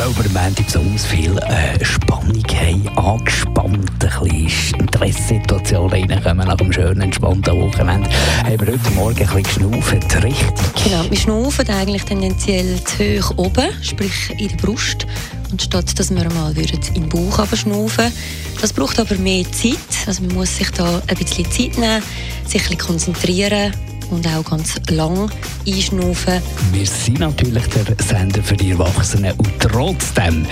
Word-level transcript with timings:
Weil 0.00 0.16
wir 0.16 0.24
am 0.24 0.46
Montag 0.46 0.64
besonders 0.64 1.04
viel 1.04 1.36
äh, 1.36 1.84
Spannung 1.84 2.42
haben, 2.54 2.88
angespannt, 2.96 3.90
ein 4.02 4.48
bisschen 4.48 4.88
Stresssituationen 4.88 5.90
reinkommen 5.90 6.48
nach 6.48 6.58
einem 6.58 6.72
schönen, 6.72 7.02
entspannten 7.02 7.60
Wochenende, 7.60 8.08
haben 8.42 8.60
wir 8.60 8.72
heute 8.72 8.90
Morgen 8.92 9.18
ein 9.18 9.42
bisschen 9.42 9.42
geschnauft, 9.42 10.24
richtig? 10.24 10.84
Genau, 10.84 11.04
wir 11.10 11.18
schnaufen 11.18 11.68
eigentlich 11.68 12.04
tendenziell 12.04 12.82
zu 12.82 13.20
hoch 13.20 13.36
oben, 13.36 13.68
sprich 13.82 14.30
in 14.38 14.48
der 14.48 14.56
Brust. 14.56 15.06
Und 15.52 15.60
statt 15.60 15.98
dass 15.98 16.08
wir 16.08 16.24
mal 16.30 16.56
in 16.56 16.80
den 16.94 17.08
Bauch 17.10 17.46
schnaufen 17.54 18.10
Das 18.58 18.72
braucht 18.72 18.98
aber 18.98 19.16
mehr 19.16 19.44
Zeit. 19.52 19.76
Also 20.06 20.22
man 20.22 20.34
muss 20.34 20.56
sich 20.56 20.70
da 20.70 21.02
ein 21.08 21.16
bisschen 21.18 21.44
Zeit 21.50 21.76
nehmen, 21.76 22.02
sich 22.46 22.62
ein 22.62 22.68
bisschen 22.68 22.78
konzentrieren 22.78 23.74
und 24.10 24.26
auch 24.26 24.44
ganz 24.44 24.74
lang 24.90 25.30
einschnaufen. 25.66 26.42
Wir 26.72 26.86
sind 26.86 27.20
natürlich 27.20 27.64
der 27.68 27.96
Sender 28.04 28.42
für 28.42 28.56
die 28.56 28.70
Erwachsenen 28.72 29.32
und 29.36 29.50
trotzdem 29.58 30.46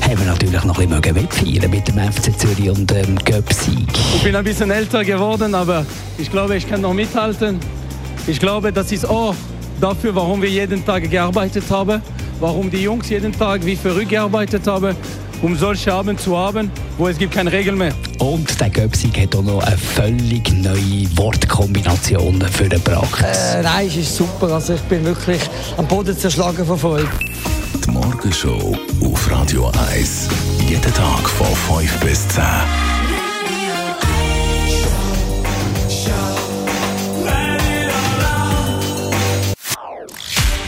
haben 0.00 0.18
wir 0.18 0.26
natürlich 0.26 0.64
noch 0.64 0.78
ein 0.78 0.88
bisschen 0.88 1.14
mitfeiern 1.14 1.70
mit 1.70 1.88
dem 1.88 1.98
FC 1.98 2.38
Zürich 2.38 2.70
und 2.70 2.90
dem 2.90 3.16
Göpsieg. 3.24 3.88
Ich 4.16 4.22
bin 4.22 4.34
ein 4.34 4.44
bisschen 4.44 4.70
älter 4.70 5.04
geworden, 5.04 5.54
aber 5.54 5.84
ich 6.18 6.30
glaube, 6.30 6.56
ich 6.56 6.68
kann 6.68 6.80
noch 6.80 6.94
mithalten. 6.94 7.58
Ich 8.26 8.38
glaube, 8.38 8.72
das 8.72 8.92
ist 8.92 9.08
auch 9.08 9.34
dafür, 9.80 10.14
warum 10.14 10.40
wir 10.42 10.50
jeden 10.50 10.84
Tag 10.84 11.10
gearbeitet 11.10 11.64
haben, 11.70 12.00
warum 12.40 12.70
die 12.70 12.82
Jungs 12.82 13.08
jeden 13.08 13.32
Tag 13.32 13.64
wie 13.64 13.76
verrückt 13.76 14.10
gearbeitet 14.10 14.66
haben 14.66 14.96
um 15.42 15.56
solche 15.56 15.92
Abend 15.92 16.20
zu 16.20 16.36
haben, 16.36 16.70
wo 16.96 17.08
es 17.08 17.18
gibt 17.18 17.34
keine 17.34 17.52
Regeln 17.52 17.76
mehr. 17.76 17.92
Und 18.18 18.58
der 18.60 18.70
Göpsig 18.70 19.20
hat 19.20 19.36
auch 19.36 19.42
noch 19.42 19.62
eine 19.62 19.76
völlig 19.76 20.50
neue 20.52 21.06
Wortkombination 21.16 22.40
für 22.40 22.68
den 22.68 22.80
Praxis. 22.80 23.54
Äh, 23.54 23.62
nein, 23.62 23.88
es 23.88 23.96
ist 23.96 24.16
super. 24.16 24.52
Also 24.52 24.74
ich 24.74 24.82
bin 24.82 25.04
wirklich 25.04 25.40
am 25.76 25.86
Boden 25.86 26.16
zerschlagen 26.16 26.64
von 26.64 26.78
Freude. 26.78 27.08
Die 27.84 27.90
Morgenshow 27.90 28.76
auf 29.02 29.30
Radio 29.30 29.70
1. 29.92 30.28
Jeden 30.68 30.94
Tag 30.94 31.28
von 31.28 31.78
5 31.78 32.00
bis 32.00 32.28
10. 32.28 32.42